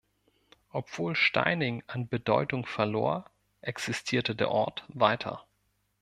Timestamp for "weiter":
4.87-5.45